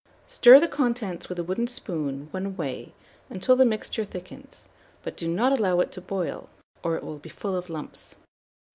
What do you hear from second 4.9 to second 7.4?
but do not allow it to boil, or it will be